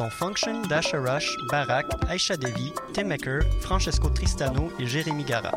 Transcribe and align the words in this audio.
dont 0.00 0.08
Function, 0.08 0.62
Dasha 0.62 0.98
Rush, 0.98 1.36
Barak, 1.50 1.86
Aisha 2.08 2.34
Devi, 2.34 2.72
Tim 2.94 3.04
Maker, 3.04 3.42
Francesco 3.60 4.08
Tristano 4.08 4.72
et 4.78 4.86
Jérémy 4.86 5.24
Gara. 5.24 5.52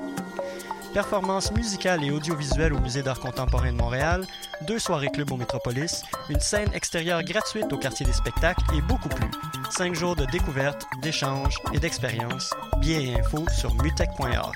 Performances 0.93 1.53
musicales 1.53 2.03
et 2.03 2.11
audiovisuelles 2.11 2.73
au 2.73 2.79
Musée 2.79 3.01
d'art 3.01 3.21
contemporain 3.21 3.71
de 3.71 3.77
Montréal, 3.77 4.27
deux 4.67 4.79
soirées 4.79 5.07
club 5.07 5.31
au 5.31 5.37
Métropolis, 5.37 6.03
une 6.29 6.41
scène 6.41 6.69
extérieure 6.73 7.23
gratuite 7.23 7.71
au 7.71 7.77
quartier 7.77 8.05
des 8.05 8.11
spectacles 8.11 8.65
et 8.75 8.81
beaucoup 8.81 9.09
plus. 9.09 9.31
Cinq 9.69 9.95
jours 9.95 10.17
de 10.17 10.25
découverte, 10.25 10.85
d'échanges 11.01 11.55
et 11.71 11.79
d'expériences. 11.79 12.53
Billets 12.79 13.11
et 13.11 13.19
infos 13.19 13.47
sur 13.49 13.73
mutech.org. 13.75 14.55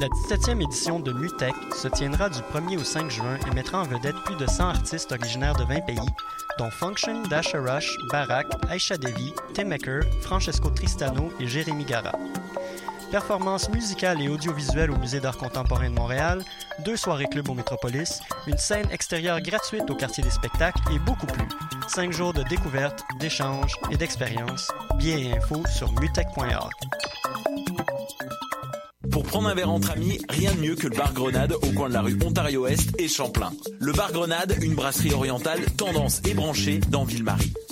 La 0.00 0.08
17e 0.08 0.62
édition 0.62 0.98
de 0.98 1.12
Mutech 1.12 1.54
se 1.76 1.86
tiendra 1.86 2.28
du 2.28 2.40
1er 2.40 2.80
au 2.80 2.82
5 2.82 3.10
juin 3.12 3.38
et 3.46 3.54
mettra 3.54 3.82
en 3.82 3.84
vedette 3.84 4.16
plus 4.24 4.34
de 4.34 4.46
100 4.46 4.70
artistes 4.70 5.12
originaires 5.12 5.54
de 5.54 5.62
20 5.62 5.86
pays, 5.86 5.98
dont 6.58 6.70
Function, 6.70 7.22
Dasha 7.30 7.60
Rush, 7.60 7.96
Barak, 8.10 8.48
Aisha 8.68 8.96
Devi, 8.96 9.32
Tim 9.54 9.66
Maker, 9.66 10.02
Francesco 10.22 10.68
Tristano 10.70 11.32
et 11.38 11.46
Jérémy 11.46 11.84
Gara. 11.84 12.12
Performances 13.12 13.70
musicales 13.70 14.20
et 14.20 14.28
audiovisuelles 14.28 14.90
au 14.90 14.98
Musée 14.98 15.20
d'art 15.20 15.38
contemporain 15.38 15.90
de 15.90 15.94
Montréal, 15.94 16.44
deux 16.84 16.96
soirées 16.96 17.28
club 17.30 17.48
au 17.50 17.54
Métropolis, 17.54 18.20
une 18.48 18.58
scène 18.58 18.90
extérieure 18.90 19.40
gratuite 19.40 19.88
au 19.90 19.94
quartier 19.94 20.24
des 20.24 20.30
spectacles 20.30 20.80
et 20.92 20.98
beaucoup 20.98 21.26
plus. 21.26 21.46
Cinq 21.88 22.12
jours 22.12 22.34
de 22.34 22.42
découverte, 22.42 23.02
d'échanges 23.18 23.72
et 23.90 23.96
d'expériences. 23.96 24.70
Billets 24.98 25.22
et 25.22 25.36
infos 25.36 25.62
sur 25.74 25.90
mutech.org. 25.92 26.72
Pour 29.10 29.22
prendre 29.22 29.48
un 29.48 29.54
verre 29.54 29.70
entre 29.70 29.92
amis, 29.92 30.20
rien 30.28 30.54
de 30.54 30.60
mieux 30.60 30.74
que 30.74 30.86
le 30.86 30.96
bar 30.96 31.14
Grenade 31.14 31.54
au 31.54 31.72
coin 31.72 31.88
de 31.88 31.94
la 31.94 32.02
rue 32.02 32.18
Ontario-Est 32.22 33.00
et 33.00 33.08
Champlain. 33.08 33.52
Le 33.80 33.92
bar 33.92 34.12
Grenade, 34.12 34.56
une 34.60 34.74
brasserie 34.74 35.14
orientale 35.14 35.60
tendance 35.76 36.20
et 36.28 36.34
branchée 36.34 36.78
dans 36.90 37.04
Ville-Marie. 37.04 37.54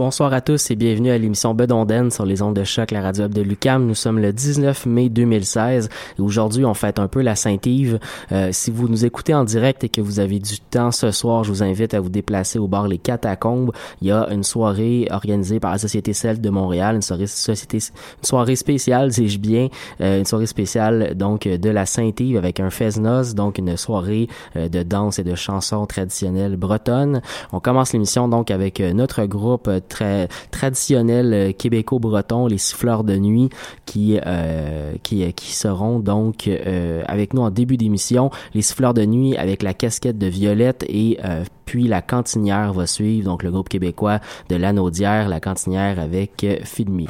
Bonsoir 0.00 0.32
à 0.32 0.40
tous 0.40 0.70
et 0.70 0.76
bienvenue 0.76 1.10
à 1.10 1.18
l'émission 1.18 1.52
Bedonden 1.52 2.10
sur 2.10 2.24
les 2.24 2.40
ondes 2.40 2.56
de 2.56 2.64
choc, 2.64 2.90
la 2.90 3.02
radio 3.02 3.28
de 3.28 3.42
Lucam. 3.42 3.84
Nous 3.84 3.94
sommes 3.94 4.18
le 4.18 4.32
19 4.32 4.86
mai 4.86 5.10
2016 5.10 5.90
et 6.18 6.22
aujourd'hui 6.22 6.64
on 6.64 6.72
fête 6.72 6.98
un 6.98 7.06
peu 7.06 7.20
la 7.20 7.36
Saint-Yves. 7.36 7.98
Euh, 8.32 8.48
si 8.50 8.70
vous 8.70 8.88
nous 8.88 9.04
écoutez 9.04 9.34
en 9.34 9.44
direct 9.44 9.84
et 9.84 9.90
que 9.90 10.00
vous 10.00 10.18
avez 10.18 10.38
du 10.38 10.58
temps 10.58 10.90
ce 10.90 11.10
soir, 11.10 11.44
je 11.44 11.50
vous 11.50 11.62
invite 11.62 11.92
à 11.92 12.00
vous 12.00 12.08
déplacer 12.08 12.58
au 12.58 12.66
bar 12.66 12.88
Les 12.88 12.96
Catacombes. 12.96 13.72
Il 14.00 14.08
y 14.08 14.10
a 14.10 14.26
une 14.30 14.42
soirée 14.42 15.06
organisée 15.10 15.60
par 15.60 15.72
la 15.72 15.76
Société 15.76 16.14
Celte 16.14 16.40
de 16.40 16.48
Montréal, 16.48 16.96
une 16.96 17.02
soirée, 17.02 17.26
société, 17.26 17.80
spéciale, 18.54 19.10
dis-je 19.10 19.38
bien, 19.38 19.68
euh, 20.00 20.20
une 20.20 20.24
soirée 20.24 20.46
spéciale 20.46 21.14
donc 21.14 21.46
de 21.46 21.68
la 21.68 21.84
Saint-Yves 21.84 22.38
avec 22.38 22.58
un 22.58 22.70
fest-noz, 22.70 23.34
donc 23.34 23.58
une 23.58 23.76
soirée 23.76 24.28
euh, 24.56 24.70
de 24.70 24.82
danse 24.82 25.18
et 25.18 25.24
de 25.24 25.34
chansons 25.34 25.84
traditionnelles 25.84 26.56
bretonnes. 26.56 27.20
On 27.52 27.60
commence 27.60 27.92
l'émission 27.92 28.28
donc 28.28 28.50
avec 28.50 28.80
notre 28.80 29.26
groupe 29.26 29.68
très 29.90 30.28
traditionnel 30.50 31.34
euh, 31.34 31.52
québéco-breton, 31.52 32.46
les 32.46 32.56
siffleurs 32.56 33.04
de 33.04 33.16
nuit, 33.16 33.50
qui 33.84 34.18
euh, 34.24 34.94
qui 35.02 35.30
qui 35.34 35.52
seront 35.52 35.98
donc 35.98 36.48
euh, 36.48 37.02
avec 37.06 37.34
nous 37.34 37.42
en 37.42 37.50
début 37.50 37.76
d'émission. 37.76 38.30
Les 38.54 38.62
siffleurs 38.62 38.94
de 38.94 39.04
nuit 39.04 39.36
avec 39.36 39.62
la 39.62 39.74
casquette 39.74 40.16
de 40.16 40.26
Violette 40.26 40.84
et 40.88 41.18
puis 41.66 41.88
la 41.88 42.00
cantinière 42.00 42.72
va 42.72 42.86
suivre, 42.86 43.24
donc 43.24 43.42
le 43.42 43.50
groupe 43.50 43.68
québécois 43.68 44.20
de 44.48 44.56
l'Anaudière, 44.56 45.28
la 45.28 45.40
cantinière 45.40 45.98
avec 45.98 46.46
Filmi. 46.64 47.08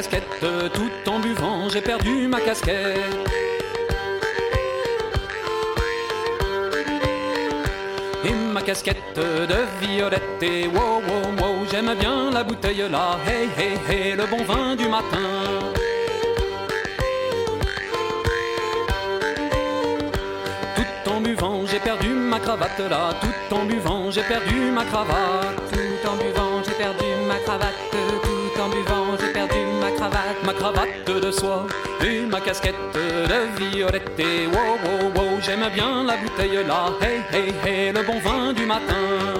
Tout 0.00 1.10
en 1.10 1.18
buvant, 1.18 1.68
j'ai 1.68 1.82
perdu 1.82 2.26
ma 2.26 2.40
casquette. 2.40 2.96
Et 8.24 8.32
ma 8.32 8.62
casquette 8.62 8.96
de 9.14 9.84
violette. 9.84 10.22
Et 10.42 10.68
wow, 10.68 11.02
wow, 11.06 11.32
wow, 11.38 11.66
j'aime 11.70 11.94
bien 11.98 12.30
la 12.30 12.42
bouteille 12.42 12.84
là. 12.90 13.18
Hey, 13.26 13.50
hey, 13.58 13.78
hey, 13.88 14.16
le 14.16 14.24
bon 14.24 14.42
vin 14.42 14.74
du 14.74 14.88
matin. 14.88 15.18
Tout 20.76 21.10
en 21.10 21.20
buvant, 21.20 21.66
j'ai 21.66 21.78
perdu 21.78 22.08
ma 22.08 22.38
cravate 22.40 22.80
là. 22.88 23.10
Tout 23.20 23.54
en 23.54 23.64
buvant, 23.66 24.10
j'ai 24.10 24.22
perdu 24.22 24.70
ma 24.70 24.84
cravate. 24.86 25.56
Tout 25.70 26.08
en 26.08 26.16
buvant, 26.16 26.62
j'ai 26.64 26.72
perdu 26.72 27.04
ma 27.28 27.36
cravate. 27.36 28.29
Ma 30.50 30.56
cravate 30.56 31.06
de 31.06 31.30
soie 31.30 31.64
et 32.04 32.22
ma 32.22 32.40
casquette 32.40 32.74
de 32.92 33.70
violette. 33.70 34.10
Et 34.18 34.48
wow, 34.48 34.74
wow, 34.82 35.12
wow, 35.14 35.40
j'aime 35.40 35.64
bien 35.72 36.02
la 36.02 36.16
bouteille 36.16 36.66
là. 36.66 36.86
Hey, 37.00 37.20
hey, 37.32 37.54
hey, 37.64 37.92
le 37.92 38.02
bon 38.02 38.18
vin 38.18 38.52
du 38.52 38.66
matin. 38.66 38.96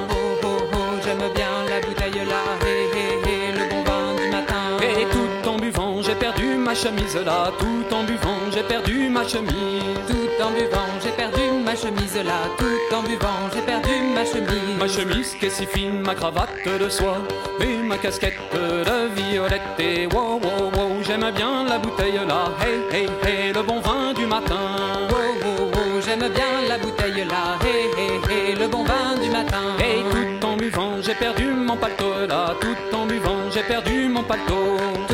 Oh, 0.08 0.38
oh, 0.44 0.46
oh, 0.72 0.76
j'aime 1.04 1.28
bien 1.34 1.64
la 1.68 1.80
bouteille 1.80 2.24
là. 2.24 2.42
Hey, 2.64 2.86
hey, 2.94 3.18
hey, 3.26 3.52
le 3.58 3.68
bon 3.68 3.82
vin 3.82 4.14
du 4.22 4.30
matin. 4.30 4.78
Et 4.80 5.04
tout 5.10 5.48
en 5.48 5.56
buvant, 5.56 6.00
j'ai 6.00 6.14
perdu 6.14 6.54
ma 6.54 6.76
chemise 6.76 7.16
là. 7.16 7.50
Tout 7.58 7.92
en 7.92 8.04
buvant, 8.04 8.38
j'ai 8.54 8.62
perdu 8.62 9.08
ma 9.08 9.26
chemise. 9.26 9.82
Tout 10.06 10.44
en 10.44 10.52
buvant, 10.52 10.90
j'ai 11.02 11.10
perdu 11.10 11.40
ma 11.40 11.49
chemise 11.80 12.16
là. 12.16 12.40
Tout 12.58 12.94
en 12.94 13.02
buvant, 13.02 13.48
j'ai 13.54 13.62
perdu 13.62 13.90
ma 14.14 14.24
chemise. 14.24 14.78
Ma 14.78 14.88
chemise 14.88 15.34
qui 15.38 15.46
est 15.46 15.50
si 15.50 15.66
fine, 15.66 16.00
ma 16.00 16.14
cravate 16.14 16.50
de 16.66 16.88
soie 16.88 17.18
et 17.60 17.76
ma 17.88 17.96
casquette 17.96 18.38
de 18.52 19.08
violette. 19.16 19.78
Et 19.78 20.06
wow, 20.06 20.40
wow, 20.42 20.70
wow, 20.76 21.02
j'aime 21.02 21.30
bien 21.34 21.64
la 21.64 21.78
bouteille 21.78 22.20
là. 22.26 22.42
Hey, 22.60 22.78
hey, 22.92 23.08
hey, 23.24 23.52
le 23.52 23.62
bon 23.62 23.80
vin 23.80 24.12
du 24.12 24.26
matin. 24.26 24.64
Wow, 25.10 25.16
wow, 25.42 25.66
wow, 25.74 26.00
j'aime 26.04 26.28
bien 26.28 26.68
la 26.68 26.78
bouteille 26.78 27.24
là. 27.24 27.58
Hey, 27.64 27.86
hey, 27.98 28.20
hey, 28.28 28.54
le 28.56 28.68
bon 28.68 28.84
vin 28.84 29.16
du 29.22 29.30
matin. 29.30 29.64
Et 29.78 30.02
tout 30.10 30.46
en 30.46 30.56
buvant, 30.56 30.92
j'ai 31.00 31.14
perdu 31.14 31.46
mon 31.46 31.76
paletot 31.76 32.26
là. 32.28 32.54
Tout 32.60 32.96
en 32.96 33.06
buvant, 33.06 33.50
j'ai 33.52 33.62
perdu 33.62 34.08
mon 34.08 34.22
paletot. 34.22 35.09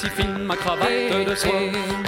Si 0.00 0.08
fine, 0.08 0.44
ma 0.46 0.56
cravate 0.56 1.26
de 1.28 1.34
soie 1.34 1.50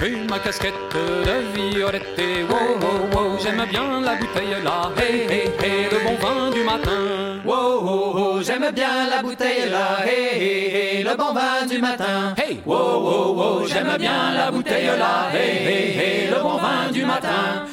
et 0.03 0.15
ma 0.27 0.39
casquette 0.39 0.73
de 0.93 1.35
violette. 1.53 2.17
Et 2.17 2.43
wow, 2.49 2.73
wow, 3.13 3.37
j'aime 3.41 3.63
bien 3.69 4.01
la 4.01 4.15
bouteille 4.15 4.55
là. 4.63 4.89
Hey, 4.97 5.27
hey, 5.61 5.89
le 5.91 5.99
bon 6.03 6.15
vin 6.23 6.49
du 6.49 6.63
matin. 6.63 7.01
Wow, 7.45 7.81
wow, 7.85 8.13
wow, 8.15 8.41
j'aime 8.41 8.71
bien 8.73 9.07
la 9.11 9.21
bouteille 9.21 9.69
là. 9.69 9.99
Hey, 10.07 10.39
hey, 10.75 11.03
le 11.03 11.15
bon 11.15 11.33
vin 11.33 11.67
du 11.69 11.77
matin. 11.79 12.33
Hey, 12.35 12.61
wow, 12.65 12.99
wow, 13.05 13.35
wow, 13.35 13.67
j'aime 13.67 13.95
bien 13.99 14.33
la 14.35 14.49
bouteille 14.49 14.87
là. 14.97 15.29
Hey, 15.31 15.51
hey, 15.67 15.97
hey, 15.99 16.29
le 16.31 16.41
bon 16.41 16.57
vin 16.57 16.91
du 16.91 17.05
matin. 17.05 17.67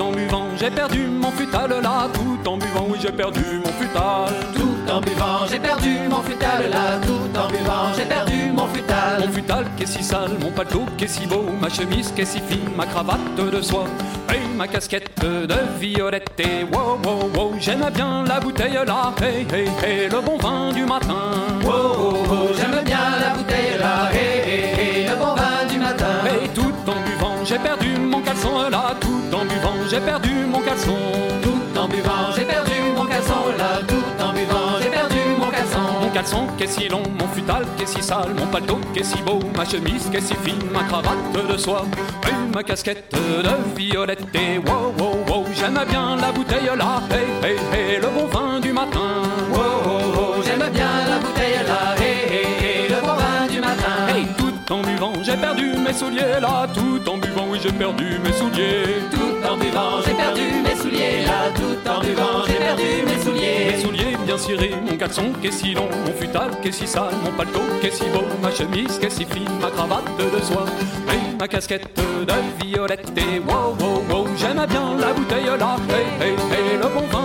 Tout 0.00 0.06
en 0.06 0.12
buvant, 0.12 0.46
j'ai 0.56 0.70
perdu 0.70 1.08
mon 1.08 1.30
futal 1.30 1.68
là. 1.82 2.08
Tout 2.14 2.48
en 2.48 2.56
buvant, 2.56 2.86
oui, 2.88 2.98
j'ai 3.02 3.12
perdu 3.12 3.60
mon 3.62 3.70
futal. 3.72 4.32
Tout 4.54 4.90
en 4.90 5.00
buvant, 5.02 5.46
j'ai 5.46 5.58
perdu 5.58 5.98
mon 6.08 6.22
futal 6.22 6.70
là. 6.70 6.98
Tout 7.02 7.38
en 7.38 7.48
buvant, 7.50 7.92
j'ai 7.94 8.06
perdu 8.06 8.50
mon 8.50 8.66
futal. 8.68 9.20
Mon 9.20 9.30
futal 9.30 9.66
qui 9.76 9.82
est 9.82 9.86
si 9.86 10.02
sale, 10.02 10.30
mon 10.40 10.52
paletot 10.52 10.86
qui 10.96 11.04
est 11.04 11.06
si 11.06 11.26
beau, 11.26 11.44
ma 11.60 11.68
chemise 11.68 12.12
qui 12.12 12.22
est 12.22 12.24
si 12.24 12.40
fine, 12.40 12.70
ma 12.78 12.86
cravate 12.86 13.20
de 13.36 13.60
soie, 13.60 13.84
et 14.30 14.56
ma 14.56 14.66
casquette 14.66 15.10
de 15.22 15.54
violette. 15.78 16.30
Et 16.38 16.64
wow, 16.74 16.98
wow, 17.04 17.30
wow, 17.36 17.52
j'aime 17.60 17.84
bien 17.92 18.24
la 18.24 18.40
bouteille 18.40 18.80
là. 18.86 19.12
Hey, 19.20 19.46
hey, 19.52 19.68
hey, 19.84 20.08
le 20.08 20.20
bon 20.22 20.38
vin 20.38 20.72
du 20.72 20.86
matin. 20.86 21.34
Wow, 21.62 21.72
wow, 21.72 22.12
wow, 22.26 22.48
j'aime 22.56 22.82
bien 22.86 23.18
la 23.20 23.34
bouteille 23.36 23.78
là. 23.78 24.08
Hey, 24.10 24.40
hey, 24.48 25.04
hey, 25.04 25.09
j'ai 29.90 30.00
perdu 30.00 30.30
mon 30.46 30.60
caleçon. 30.60 30.96
Tout 31.42 31.78
en 31.78 31.88
buvant, 31.88 32.32
j'ai 32.36 32.44
perdu 32.44 32.74
mon 32.96 33.04
caleçon 33.06 33.42
là. 33.58 33.80
Tout 33.88 34.22
en 34.22 34.32
buvant, 34.32 34.78
j'ai 34.80 34.88
perdu 34.88 35.18
mon 35.38 35.50
caleçon. 35.50 35.80
Mon 36.00 36.10
caleçon 36.10 36.46
qui 36.56 36.64
est 36.64 36.66
si 36.68 36.88
long, 36.88 37.02
mon 37.18 37.26
futal 37.28 37.64
qui 37.76 37.82
est 37.82 37.86
si 37.86 38.02
sale, 38.02 38.32
mon 38.38 38.46
paletot 38.46 38.80
qui 38.92 39.00
est 39.00 39.04
si 39.04 39.20
beau, 39.22 39.40
ma 39.56 39.64
chemise 39.64 40.08
qui 40.10 40.16
est 40.16 40.20
si 40.20 40.34
fine, 40.44 40.62
ma 40.72 40.84
cravate 40.84 41.48
de 41.48 41.56
soie, 41.56 41.84
et 42.28 42.54
ma 42.54 42.62
casquette 42.62 43.12
de 43.12 43.76
violette. 43.76 44.22
Et 44.34 44.58
wow, 44.58 44.94
wow, 44.98 45.16
wow, 45.28 45.44
j'aime 45.54 45.80
bien 45.88 46.16
la 46.16 46.30
bouteille 46.30 46.70
là. 46.76 47.02
Hey, 47.10 47.26
hey, 47.50 47.56
hey, 47.72 48.00
le 48.00 48.08
bon 48.08 48.26
vin 48.26 48.60
du 48.60 48.72
matin. 48.72 49.08
Wow, 49.52 49.69
en 54.70 54.82
buvant, 54.82 55.12
j'ai 55.22 55.36
perdu 55.36 55.72
mes 55.76 55.92
souliers 55.92 56.40
là. 56.40 56.66
Tout 56.72 57.08
en 57.08 57.18
buvant, 57.18 57.46
oui, 57.50 57.58
j'ai 57.62 57.72
perdu 57.72 58.18
mes 58.22 58.32
souliers. 58.32 59.02
Tout 59.10 59.48
en 59.48 59.56
buvant, 59.56 60.00
j'ai 60.04 60.14
perdu 60.14 60.42
mes 60.62 60.76
souliers 60.76 61.24
là. 61.26 61.50
Tout 61.54 61.88
en 61.88 62.00
buvant, 62.00 62.44
j'ai 62.46 62.54
perdu 62.54 62.82
mes 63.06 63.22
souliers. 63.22 63.72
Mes 63.72 63.80
souliers 63.80 64.16
bien 64.24 64.38
cirés, 64.38 64.74
mon 64.88 64.96
caleçon 64.96 65.32
qui 65.40 65.48
est 65.48 65.52
si 65.52 65.74
long, 65.74 65.88
mon 66.06 66.12
futal 66.12 66.50
qui 66.62 66.68
est 66.68 66.72
si 66.72 66.86
sale, 66.86 67.14
mon 67.24 67.32
paletot 67.32 67.62
qui 67.80 67.86
est 67.88 67.90
si 67.90 68.04
beau, 68.12 68.24
ma 68.42 68.50
chemise 68.50 68.98
qui 68.98 69.06
est 69.06 69.10
si 69.10 69.24
fine, 69.24 69.48
ma 69.60 69.70
cravate 69.70 70.04
de 70.18 70.40
soie, 70.44 70.66
et 71.12 71.36
ma 71.38 71.48
casquette 71.48 71.88
de 71.96 72.64
violette. 72.64 73.10
Et 73.16 73.38
wow, 73.40 73.74
wow, 73.80 74.02
wow, 74.10 74.28
j'aime 74.36 74.64
bien 74.68 74.96
la 74.98 75.12
bouteille 75.12 75.46
là. 75.58 75.76
Hey, 76.20 76.34
le 76.76 76.88
bon 76.94 77.06
vin 77.10 77.19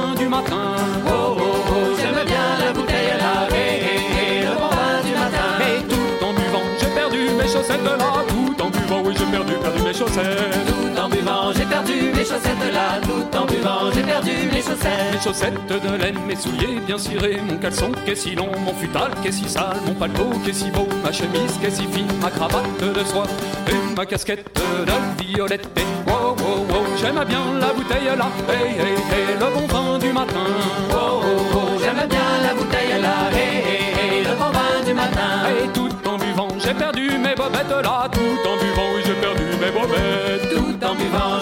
là. 12.71 12.99
Tout 13.01 13.37
en 13.37 13.45
buvant, 13.45 13.91
j'ai 13.93 14.03
perdu 14.03 14.31
mes 14.51 14.61
chaussettes. 14.61 15.13
Mes 15.13 15.21
chaussettes 15.21 15.67
de 15.67 15.95
laine, 16.01 16.19
mes 16.27 16.35
souliers 16.35 16.79
bien 16.85 16.97
cirés, 16.97 17.39
mon 17.47 17.57
caleçon 17.57 17.91
qui 18.03 18.11
est 18.11 18.15
si 18.15 18.35
long, 18.35 18.49
mon 18.65 18.73
futal 18.73 19.11
qui 19.21 19.29
est 19.29 19.31
si 19.31 19.47
sale, 19.49 19.77
mon 19.85 19.93
paletot 19.93 20.31
qui 20.43 20.49
est 20.49 20.53
si 20.53 20.69
beau, 20.71 20.87
ma 21.03 21.11
chemise 21.11 21.57
qui 21.59 21.65
est 21.67 21.71
si 21.71 21.85
fine, 21.87 22.07
ma 22.21 22.29
cravate 22.29 22.79
de 22.79 23.03
soie, 23.03 23.25
et 23.67 23.95
ma 23.95 24.05
casquette 24.05 24.45
de 24.55 25.23
violette. 25.23 25.67
Et 25.77 26.09
wow, 26.09 26.35
wow, 26.37 26.65
wow, 26.69 26.85
j'aime 26.99 27.23
bien 27.27 27.59
la 27.59 27.73
bouteille 27.73 28.05
là. 28.17 28.27
Hey, 28.49 28.71
hey, 28.79 28.95
hey, 29.11 29.35
le 29.39 29.47
bon 29.53 29.67
vin 29.67 29.99
du 29.99 30.11
matin. 30.11 30.45
Wow, 30.89 31.21
wow, 31.21 31.37
wow, 31.53 31.79
j'aime 31.81 32.07
bien 32.07 32.19
la 32.43 32.53
bouteille 32.53 33.01
là. 33.01 33.29
Hey, 33.31 33.63
hey, 33.67 34.17
hey, 34.17 34.23
le 34.23 34.35
bon 34.35 34.51
vin 34.51 34.85
du 34.85 34.93
matin. 34.93 35.47
Et 35.49 35.67
tout 35.73 36.09
en 36.09 36.17
buvant, 36.17 36.47
j'ai 36.63 36.73
perdu 36.73 37.17
mes 37.17 37.35
bobettes 37.35 37.69
là. 37.83 38.07
Tout 38.11 38.49
en 38.49 38.57
buvant, 38.61 38.91
j'ai 39.05 39.13
perdu 39.13 39.45
mes 39.61 39.71
bobettes. 39.71 40.49
Tout 40.53 40.85
en 40.85 40.95
buvant, 40.95 41.39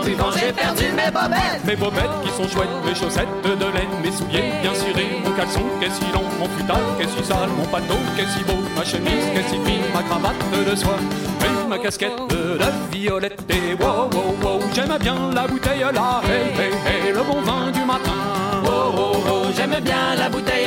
en 0.00 0.04
buvant, 0.04 0.30
j'ai 0.32 0.52
perdu 0.52 0.84
mes 0.96 1.10
bobettes. 1.10 1.64
Mes 1.66 1.76
bobettes 1.76 2.16
qui 2.24 2.30
sont 2.30 2.48
chouettes, 2.48 2.68
mes 2.84 2.94
chaussettes 2.94 3.28
de 3.44 3.50
laine, 3.50 3.94
mes 4.02 4.12
souliers 4.12 4.52
bien 4.62 4.74
cirés, 4.74 5.20
mon 5.24 5.32
caleçon 5.32 5.62
qui 5.78 5.86
est 5.86 5.90
si 5.90 6.04
long, 6.12 6.24
mon 6.38 6.48
futal 6.56 6.82
qui 6.96 7.04
est 7.04 7.08
si 7.08 7.24
sale, 7.24 7.48
mon 7.56 7.64
paletot 7.66 7.94
qui 8.14 8.22
est 8.22 8.30
si 8.36 8.44
beau, 8.44 8.58
ma 8.76 8.84
chemise 8.84 9.24
qui 9.32 9.38
est 9.38 9.48
si 9.48 9.58
fine, 9.64 9.84
ma 9.94 10.02
cravate 10.02 10.36
de 10.52 10.74
soie, 10.76 10.98
et 11.44 11.68
ma 11.68 11.78
casquette 11.78 12.18
de 12.28 12.58
violette. 12.92 13.40
Et 13.50 13.74
wow, 13.82 14.08
wow, 14.12 14.34
wow, 14.42 14.60
j'aime 14.74 14.96
bien 15.00 15.16
la 15.34 15.46
bouteille 15.46 15.84
là. 15.92 16.20
Hey, 16.24 16.52
hey, 16.58 16.72
hey, 16.86 17.12
le 17.12 17.22
bon 17.22 17.40
vin 17.42 17.70
du 17.70 17.84
matin. 17.84 18.18
Wow, 18.64 18.92
wow, 18.92 19.12
wow, 19.26 19.52
j'aime 19.56 19.76
bien 19.82 20.14
la 20.18 20.28
bouteille 20.28 20.59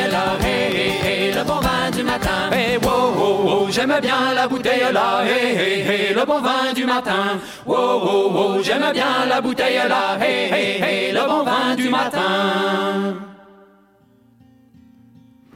j'aime 3.87 4.01
bien 4.01 4.33
la 4.33 4.47
bouteille 4.47 4.93
là. 4.93 5.25
Hey, 5.25 5.55
hey, 5.57 5.81
hey, 5.81 6.13
le 6.13 6.25
bon 6.25 6.39
vin 6.39 6.73
du 6.73 6.85
matin. 6.85 7.39
Wow, 7.65 7.99
wow, 7.99 8.31
wow, 8.31 8.63
j'aime 8.63 8.91
bien 8.93 9.25
la 9.27 9.41
bouteille 9.41 9.75
là. 9.75 10.17
Hey, 10.21 10.51
hey, 10.51 10.81
hey, 10.81 11.11
le 11.11 11.27
bon 11.27 11.43
vin 11.43 11.75
du 11.75 11.89
matin. 11.89 13.15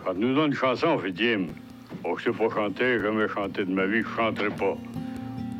Chante-nous 0.03 0.45
une 0.45 0.53
chanson, 0.53 0.97
fait 0.99 1.13
Jim. 1.15 1.47
Oh, 2.03 2.17
je 2.17 2.25
sais 2.25 2.31
pas 2.31 2.53
chanter, 2.53 2.99
jamais 2.99 3.27
chanté 3.29 3.65
de 3.65 3.71
ma 3.71 3.85
vie, 3.85 4.01
je 4.01 4.21
chanterai 4.21 4.49
pas. 4.49 4.75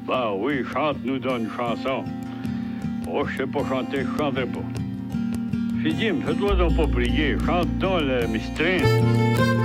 Ben 0.08 0.31
oui, 0.38 0.63
chante-nous 0.74 1.16
une 1.16 1.50
chanson. 1.56 2.04
Oh, 3.10 3.25
je 3.25 3.38
sais 3.38 3.48
pas 3.48 3.60
chanter, 3.70 4.02
je 4.02 4.18
chanterai 4.18 4.46
pas. 4.46 4.60
Fait 5.84 5.92
Jim, 5.92 6.16
fais-toi 6.25 6.56
donc 6.56 6.75
pas 6.75 6.88
prier, 6.88 7.38
chante 7.46 7.78
donc 7.78 8.02
le 8.02 8.28
mistrine. 8.28 9.56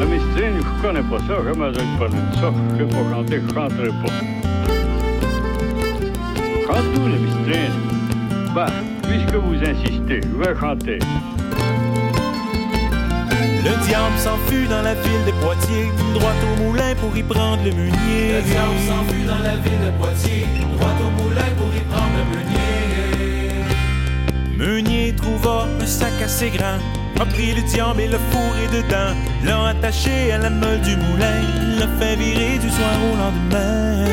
Le 0.00 0.06
mistrine, 0.06 0.56
je 0.56 0.82
connais 0.82 1.02
pas 1.02 1.18
ça, 1.18 1.44
jamais 1.44 1.66
entendu 1.66 1.98
parler 1.98 2.16
de 2.16 2.34
ça. 2.36 2.50
Je 2.72 2.78
sais 2.78 2.88
pas 2.88 3.04
chanter, 3.12 3.38
je 3.46 3.54
chanterai 3.54 3.90
pas. 4.02 4.14
Chante-nous 6.66 7.06
le 7.06 7.18
mistrine. 7.18 7.76
Ben, 8.54 8.72
puisque 9.02 9.34
vous 9.34 9.56
insistez, 9.56 10.20
je 10.22 10.36
vais 10.38 10.58
chanter. 10.58 10.98
Le 13.62 13.86
diable 13.86 14.16
s'enfuit 14.16 14.66
dans 14.68 14.80
la 14.80 14.94
ville 14.94 15.24
de 15.26 15.32
Poitiers, 15.32 15.92
droit 16.14 16.32
au 16.50 16.62
moulin 16.62 16.94
pour 16.94 17.14
y 17.14 17.22
prendre 17.22 17.62
le 17.62 17.70
meunier. 17.70 18.32
Le 18.32 18.42
diable 18.42 18.78
s'enfuit 18.88 19.26
dans 19.26 19.38
la 19.38 19.56
ville 19.56 19.84
de 19.84 19.90
Poitiers, 19.98 20.46
droit 20.78 20.96
au 20.98 21.10
moulin 21.22 21.50
pour 21.58 21.68
y 21.76 21.80
prendre 21.92 22.14
le 22.16 22.24
meunier. 22.34 22.56
Meunier 24.56 25.14
trouva 25.14 25.68
un 25.78 25.86
sac 25.86 26.22
assez 26.24 26.48
grand, 26.48 26.78
a 27.20 27.26
pris 27.26 27.52
le 27.52 27.62
diable 27.62 28.00
et 28.00 28.08
le 28.08 28.18
fourré 28.30 28.66
dedans, 28.72 29.14
l'a 29.44 29.68
attaché 29.68 30.32
à 30.32 30.38
la 30.38 30.48
meule 30.48 30.80
du 30.80 30.96
moulin, 30.96 31.40
l'a 31.78 31.86
fait 31.98 32.16
virer 32.16 32.58
du 32.58 32.70
soir 32.70 32.96
au 33.12 33.16
lendemain. 33.16 34.06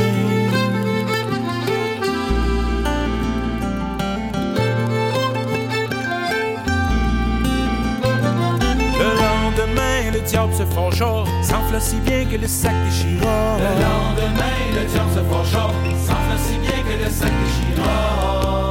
lendemain, 9.00 10.12
le 10.14 10.20
diable 10.20 10.54
se 10.54 10.66
forgea, 10.66 11.24
s'enfla 11.42 11.80
si 11.80 11.96
bien 12.02 12.26
que 12.26 12.36
le 12.36 12.48
sac 12.48 12.74
déchira. 12.86 13.58
Le 13.58 13.74
lendemain, 13.86 14.58
le 14.76 14.86
diable 14.86 15.12
se 15.16 15.24
forgea, 15.24 15.68
s'enfla 16.06 16.38
si 16.38 16.58
bien 16.60 16.84
que 16.84 17.04
le 17.04 17.10
sac 17.10 17.32
déchira. 17.32 18.67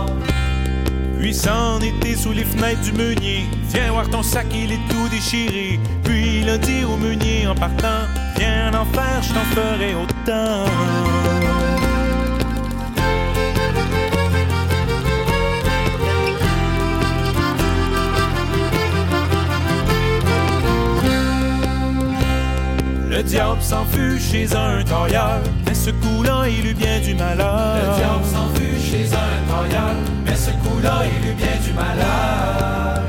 Puis 1.26 1.34
s'en 1.34 1.80
était 1.80 2.14
sous 2.14 2.30
les 2.30 2.44
fenêtres 2.44 2.82
du 2.82 2.92
meunier. 2.92 3.46
Viens 3.72 3.90
voir 3.90 4.08
ton 4.08 4.22
sac, 4.22 4.46
il 4.54 4.70
est 4.70 4.88
tout 4.88 5.08
déchiré. 5.08 5.80
Puis 6.04 6.38
il 6.42 6.48
a 6.48 6.56
dit 6.56 6.84
au 6.84 6.96
meunier 6.96 7.48
en 7.48 7.54
partant 7.56 8.06
Viens 8.36 8.72
en 8.72 8.84
faire, 8.84 9.20
je 9.22 9.34
t'en 9.34 9.40
ferai 9.40 9.94
autant. 9.96 10.66
Le 23.10 23.22
diable 23.24 23.60
s'enfuit 23.60 24.20
chez 24.20 24.54
un 24.54 24.84
tailleur, 24.84 25.40
mais 25.66 25.74
ce 25.74 25.90
coup-là, 25.90 26.44
il 26.48 26.66
eut 26.66 26.74
bien 26.74 27.00
du 27.00 27.16
malheur. 27.16 27.78
Le 27.78 27.96
diable 27.96 28.24
s'enfuit 28.24 28.80
chez 28.80 29.06
un 29.12 29.68
tailleur, 29.68 29.96
il 31.04 31.30
eut 31.30 31.34
bien 31.34 31.56
du 31.62 31.72
malheur. 31.72 33.02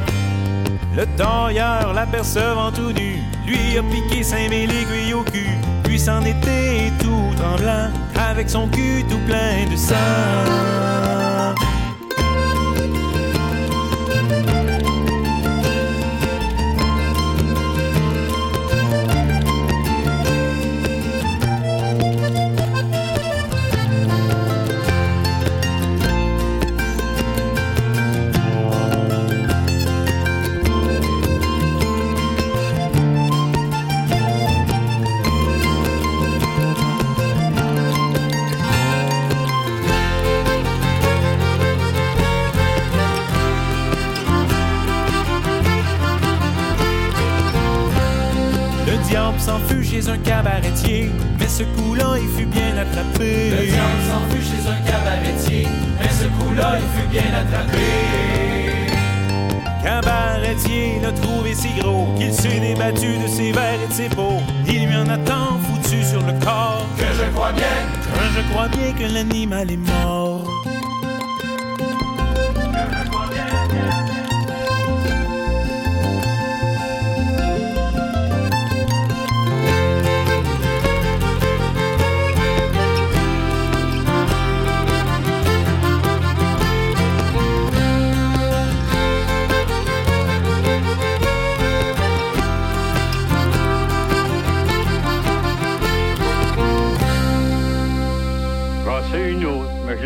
Le 0.96 1.05
tailleur, 1.15 1.93
l'apercevant 1.93 2.72
tout 2.72 2.91
nu, 2.91 3.22
lui 3.46 3.77
a 3.77 3.84
piqué 3.84 4.24
cinq 4.24 4.50
mille 4.50 4.72
aiguilles 4.72 5.13
au 5.13 5.24
cul, 5.24 5.57
puis 5.84 6.00
s'en 6.00 6.22
était 6.22 6.91
tout 7.00 7.34
tremblant, 7.38 7.89
avec 8.29 8.50
son 8.50 8.67
cul 8.67 9.03
tout 9.10 9.19
plein 9.27 9.69
de 9.69 9.75
sang. 9.75 9.93
Chez 49.98 50.10
un 50.10 50.18
cabaretier, 50.18 51.10
mais 51.39 51.48
ce 51.48 51.63
coup-là, 51.63 52.18
il 52.22 52.27
fut 52.38 52.46
bien 52.46 52.77
attrapé. 52.77 53.50
Le 53.50 53.66
diable 53.66 54.01
s'en 54.08 54.22
fut 54.30 54.44
chez 54.44 54.70
un 54.70 54.80
cabaretier, 54.86 55.68
mais 56.00 56.10
ce 56.10 56.25
coup-là, 56.38 56.77
il 56.77 57.00
fut 57.00 57.08
bien 57.08 57.34
attrapé. 57.34 57.80
Cabaretier 59.84 61.00
l'a 61.01 61.12
trouvé 61.12 61.56
si 61.56 61.70
gros 61.80 62.13
qu'il 62.18 62.34
s'est 62.34 62.60
débattu 62.60 63.18
de 63.18 63.27
ses 63.27 63.51
verres 63.51 63.82
et 63.84 63.88
de 63.88 63.94
ses 63.94 64.10
pots. 64.10 64.42
Il 64.68 64.88
lui 64.88 64.96
en 64.96 65.10
a 65.10 65.18
tant 65.18 65.58
foutu 65.63 66.04
sur 66.04 66.22
le 66.22 66.34
corps 66.46 66.86
que 66.98 67.06
je 67.06 67.32
crois 67.34 67.54
bien, 67.54 67.77
que 68.13 68.24
je 68.36 68.51
crois 68.51 68.68
bien 68.68 68.92
que 68.94 69.12
l'animal 69.12 69.72
est 69.72 69.77
mort. 69.77 70.26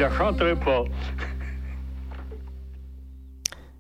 Chanterai 0.10 0.55
pas. 0.55 0.84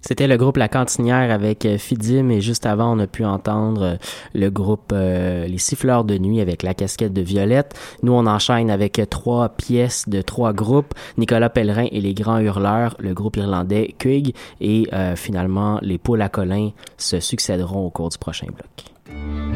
C'était 0.01 0.27
le 0.27 0.35
groupe 0.35 0.57
La 0.57 0.67
Cantinière 0.67 1.31
avec 1.31 1.65
euh, 1.65 1.77
Fidim 1.77 2.29
et 2.31 2.41
juste 2.41 2.65
avant 2.65 2.97
on 2.97 2.99
a 2.99 3.07
pu 3.07 3.23
entendre 3.23 3.83
euh, 3.83 3.95
le 4.33 4.49
groupe 4.49 4.91
euh, 4.93 5.45
Les 5.45 5.59
Siffleurs 5.59 6.03
de 6.03 6.17
Nuit 6.17 6.41
avec 6.41 6.63
La 6.63 6.73
Casquette 6.73 7.13
de 7.13 7.21
Violette. 7.21 7.79
Nous 8.01 8.11
on 8.11 8.25
enchaîne 8.25 8.71
avec 8.71 8.99
trois 9.11 9.49
pièces 9.49 10.09
de 10.09 10.21
trois 10.21 10.53
groupes, 10.53 10.93
Nicolas 11.17 11.49
Pellerin 11.49 11.87
et 11.91 12.01
Les 12.01 12.15
Grands 12.15 12.39
Hurleurs, 12.39 12.95
le 12.99 13.13
groupe 13.13 13.37
irlandais 13.37 13.93
Kuig 13.99 14.35
et 14.59 14.89
finalement 15.15 15.79
les 15.81 15.97
Poules 15.97 16.21
à 16.21 16.29
Colin 16.29 16.71
se 16.97 17.19
succéderont 17.19 17.85
au 17.85 17.89
cours 17.89 18.09
du 18.09 18.17
prochain 18.17 18.47
bloc. 18.47 19.50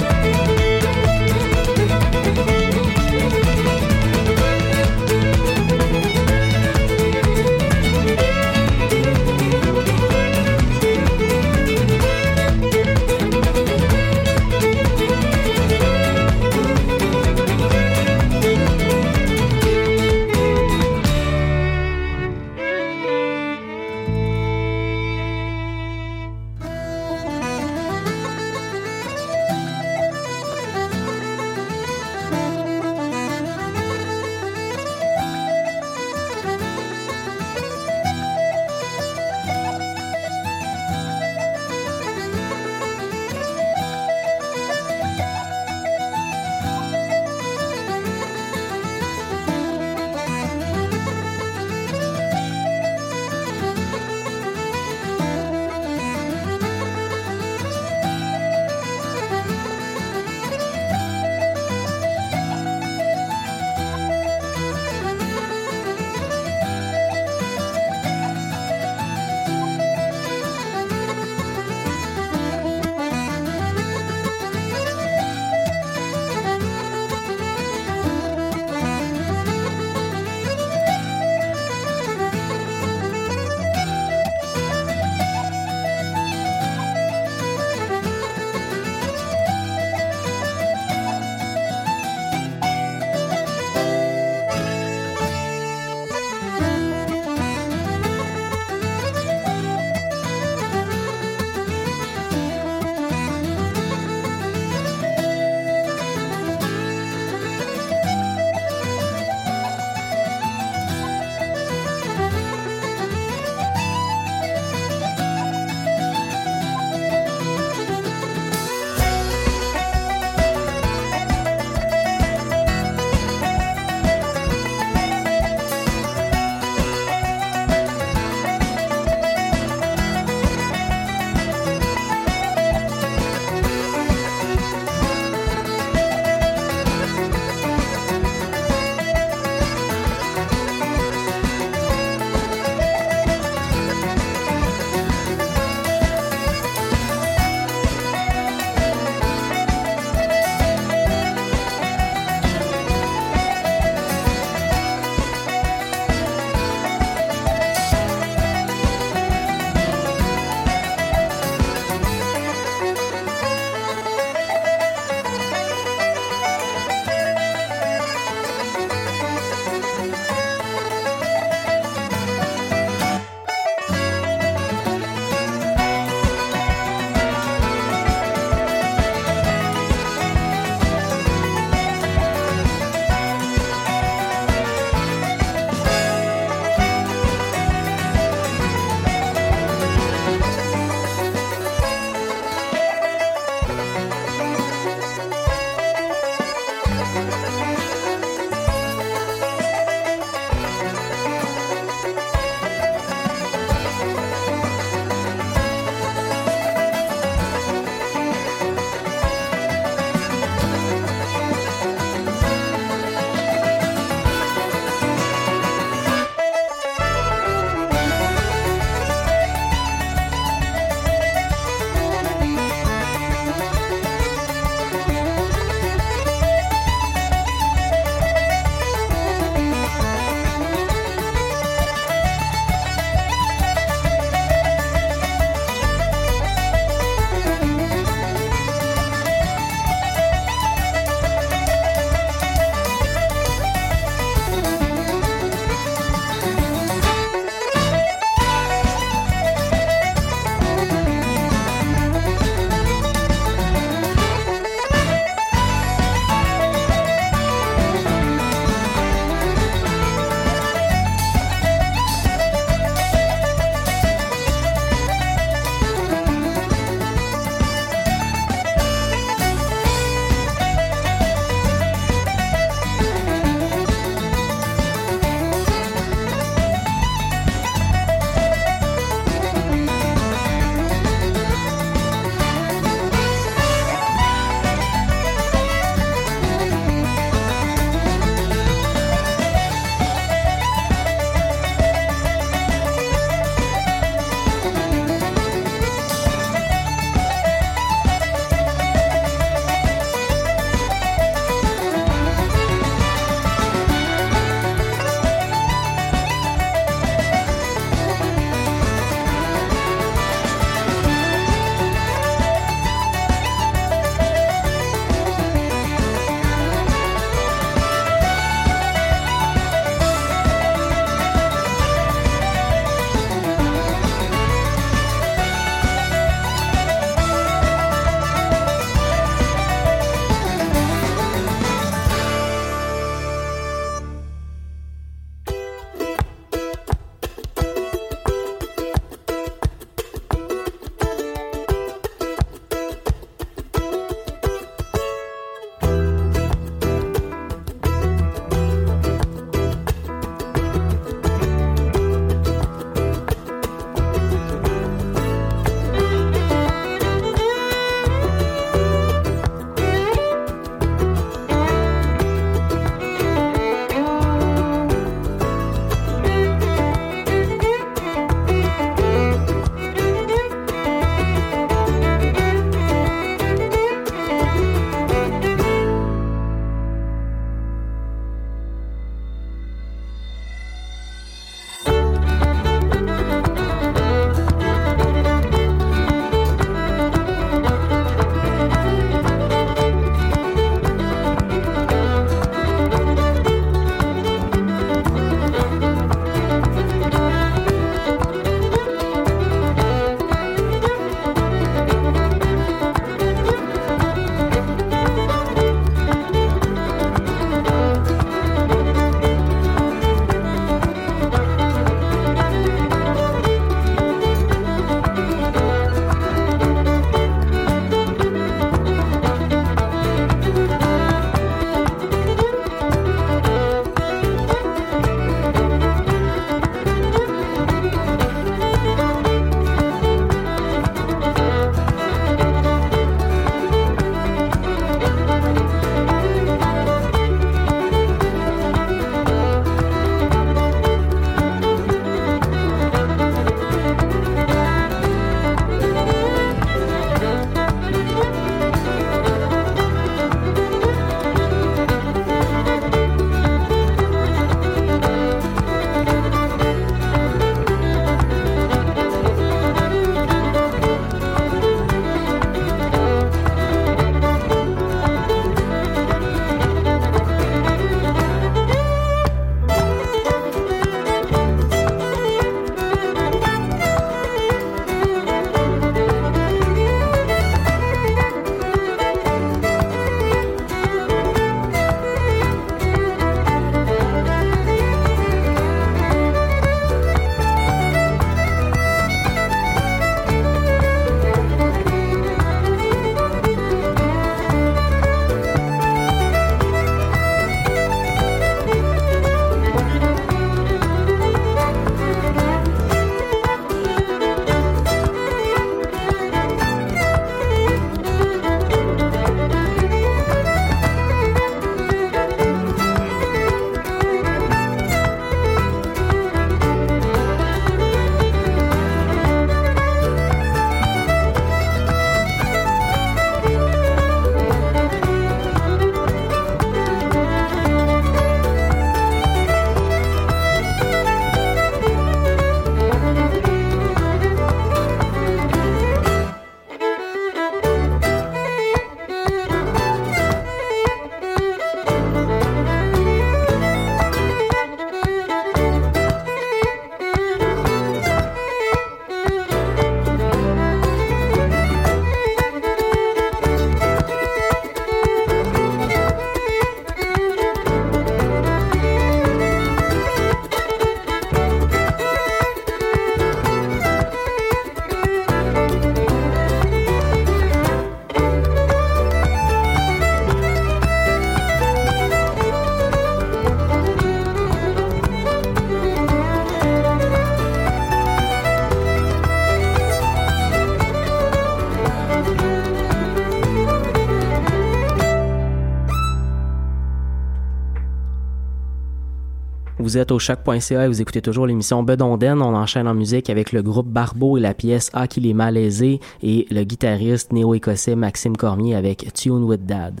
Vous 589.92 589.98
êtes 589.98 590.10
au 590.10 590.18
choc.ca 590.18 590.86
et 590.86 590.88
vous 590.88 591.02
écoutez 591.02 591.20
toujours 591.20 591.46
l'émission 591.46 591.82
Bedonden. 591.82 592.40
On 592.40 592.54
enchaîne 592.54 592.88
en 592.88 592.94
musique 592.94 593.28
avec 593.28 593.52
le 593.52 593.62
groupe 593.62 593.88
Barbeau 593.88 594.38
et 594.38 594.40
la 594.40 594.54
pièce 594.54 594.88
Ah 594.94 595.06
qu'il 595.06 595.26
est 595.26 595.34
malaisé 595.34 596.00
et 596.22 596.46
le 596.50 596.64
guitariste 596.64 597.30
néo-écossais 597.30 597.94
Maxime 597.94 598.34
Cormier 598.34 598.74
avec 598.74 599.12
Tune 599.12 599.44
with 599.44 599.66
Dad. 599.66 600.00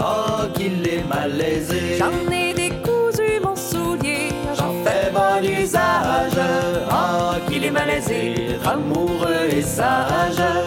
Oh 0.00 0.46
qu'il 0.54 0.86
est 0.86 1.04
malaisé. 1.08 1.98
J'en 1.98 2.30
ai 2.30 2.54
décousu 2.54 3.40
mon 3.42 3.56
soulier, 3.56 4.28
j'en 4.56 4.72
fais 4.84 5.10
bon 5.12 5.42
usage, 5.42 6.38
oh 6.90 7.34
qu'il 7.48 7.64
est 7.64 7.70
malaisé, 7.70 8.58
amoureux 8.64 9.48
et 9.50 9.62
sage. 9.62 10.61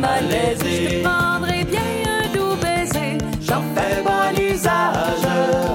Malaisé. 0.00 0.88
Je 0.88 0.98
te 0.98 1.02
prendrai 1.04 1.64
bien 1.64 1.80
un 2.06 2.26
doux 2.34 2.56
baiser. 2.56 3.18
J'en 3.46 3.62
fais 3.74 4.02
bon 4.02 4.42
usage. 4.52 5.26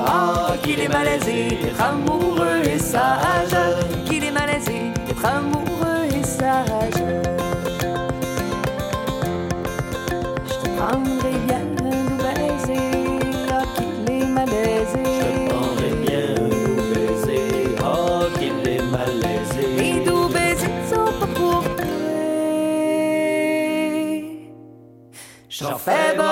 Oh, 0.07 0.53
qu'il 0.63 0.79
est 0.81 0.87
malaisé, 0.87 1.59
amoureux 1.79 2.61
et 2.65 2.79
sage. 2.79 3.64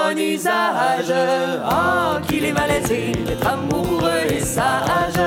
Bon 0.04 0.20
usage, 0.20 1.14
oh 1.66 2.20
qu'il 2.28 2.46
est 2.46 2.52
malaisé 2.52 3.12
d'être 3.26 3.48
amoureux 3.48 4.24
et 4.30 4.40
sage, 4.40 5.20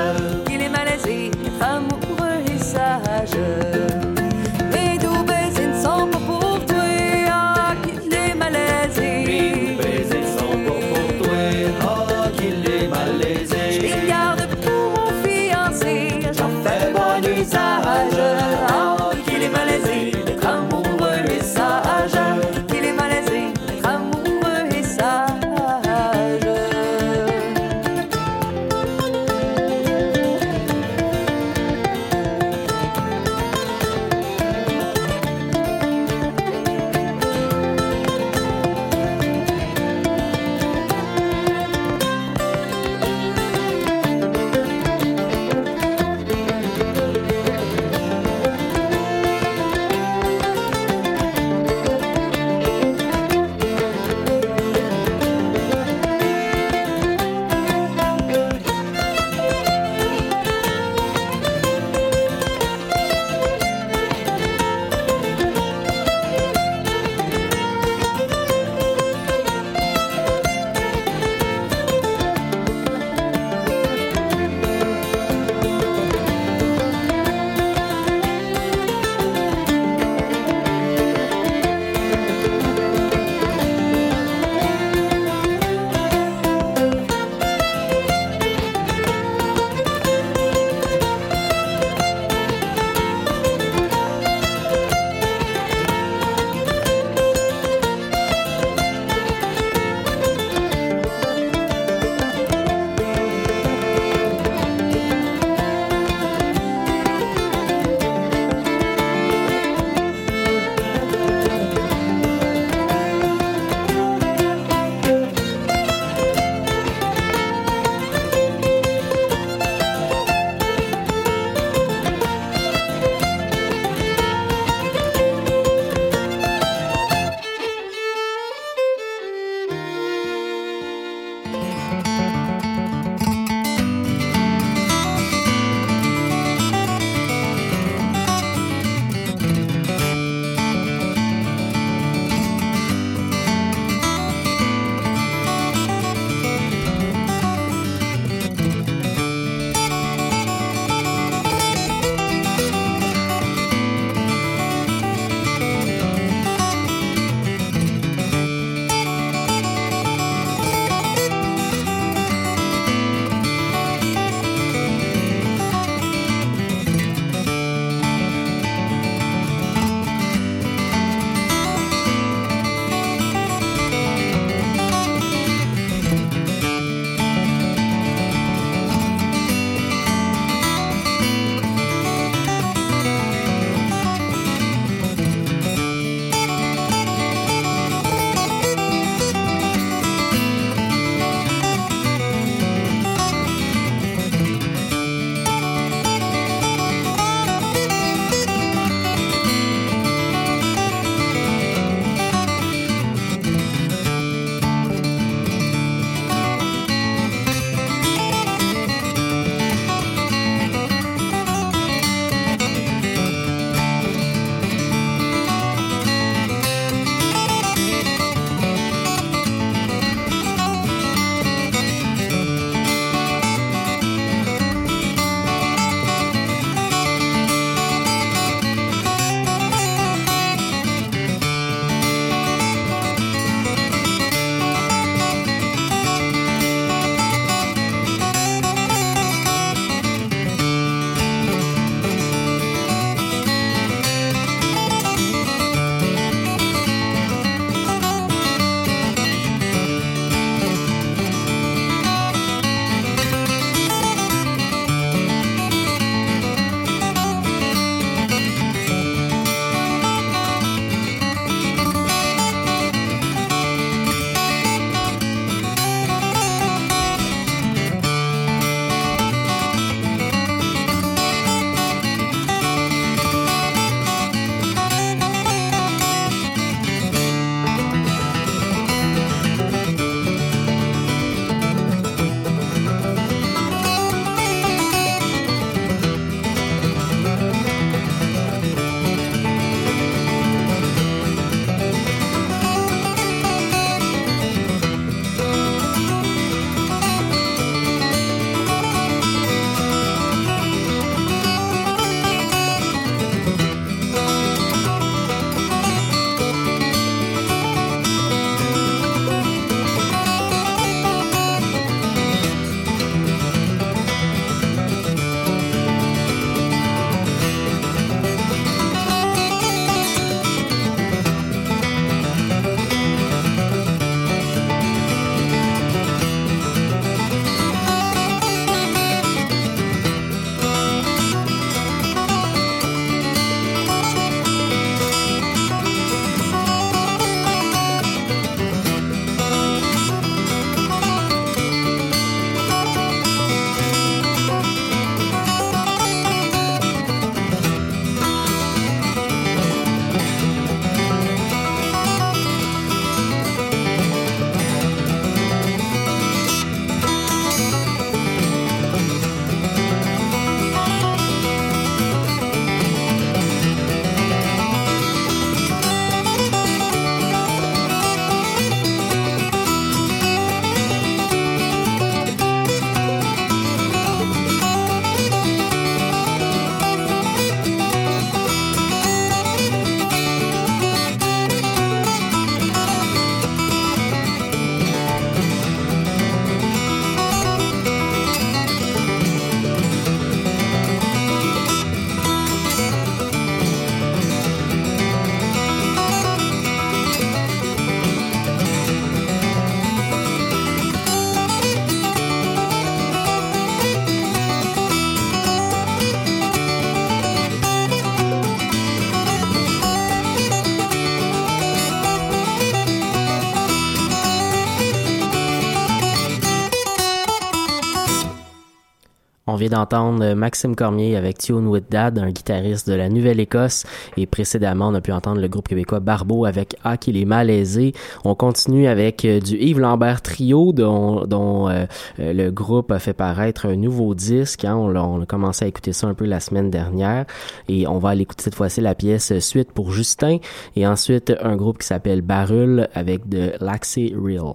vient 419.57 419.69
d'entendre 419.69 420.33
Maxime 420.33 420.75
Cormier 420.75 421.17
avec 421.17 421.39
Tune 421.39 421.67
with 421.67 421.85
Dad, 421.89 422.17
un 422.19 422.29
guitariste 422.29 422.87
de 422.89 422.93
la 422.93 423.09
Nouvelle-Écosse. 423.09 423.85
Et 424.15 424.25
précédemment, 424.25 424.87
on 424.89 424.93
a 424.93 425.01
pu 425.01 425.11
entendre 425.11 425.41
le 425.41 425.47
groupe 425.47 425.67
québécois 425.67 425.99
Barbeau 425.99 426.45
avec 426.45 426.75
Ah 426.83 426.95
qu'il 426.95 427.17
est 427.17 427.25
malaisé. 427.25 427.93
On 428.23 428.35
continue 428.35 428.87
avec 428.87 429.25
euh, 429.25 429.39
du 429.39 429.57
Yves 429.57 429.79
Lambert 429.79 430.21
Trio, 430.21 430.71
dont, 430.71 431.25
dont 431.25 431.67
euh, 431.67 431.85
euh, 432.19 432.33
le 432.33 432.51
groupe 432.51 432.91
a 432.91 432.99
fait 432.99 433.13
paraître 433.13 433.65
un 433.65 433.75
nouveau 433.75 434.15
disque. 434.15 434.63
Hein. 434.63 434.75
On, 434.75 434.95
on, 434.95 435.21
a 435.21 435.25
commencé 435.25 435.65
à 435.65 435.67
écouter 435.67 435.91
ça 435.91 436.07
un 436.07 436.13
peu 436.13 436.25
la 436.25 436.39
semaine 436.39 436.69
dernière. 436.69 437.25
Et 437.67 437.87
on 437.87 437.97
va 437.97 438.09
aller 438.09 438.21
écouter 438.21 438.43
cette 438.43 438.55
fois-ci 438.55 438.81
la 438.81 438.95
pièce 438.95 439.37
Suite 439.39 439.71
pour 439.71 439.91
Justin. 439.91 440.37
Et 440.75 440.85
ensuite, 440.87 441.33
un 441.41 441.55
groupe 441.55 441.79
qui 441.79 441.87
s'appelle 441.87 442.21
Barul 442.21 442.87
avec 442.93 443.27
de 443.27 443.53
Laxi 443.59 444.13
Real. 444.15 444.53